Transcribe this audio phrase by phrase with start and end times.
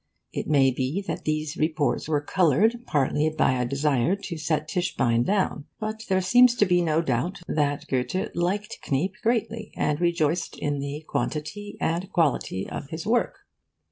[0.33, 5.23] It may be that these reports were coloured partly by a desire to set Tischbein
[5.23, 5.65] down.
[5.79, 10.79] But there seems to be no doubt that Goethe liked Kniep greatly and rejoiced in
[10.79, 13.41] the quantity and quality of his work.